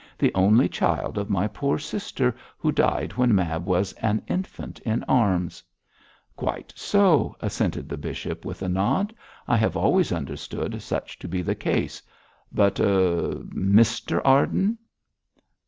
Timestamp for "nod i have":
8.67-9.77